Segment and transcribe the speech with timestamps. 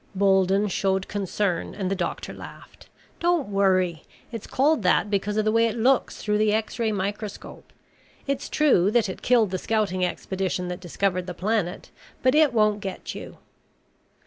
[0.15, 2.89] Bolden showed concern and the doctor laughed.
[3.19, 4.01] "Don't worry.
[4.31, 7.71] It's called that because of the way it looks through the X ray microscope.
[8.25, 11.91] It's true that it killed the scouting expedition that discovered the planet,
[12.23, 13.37] but it won't get you."